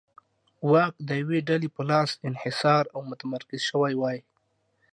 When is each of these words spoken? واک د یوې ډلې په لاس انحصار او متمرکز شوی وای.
واک 0.71 0.93
د 1.07 1.09
یوې 1.21 1.39
ډلې 1.49 1.69
په 1.75 1.81
لاس 1.89 2.09
انحصار 2.27 2.83
او 2.93 2.99
متمرکز 3.09 3.61
شوی 3.69 3.93
وای. 3.97 4.17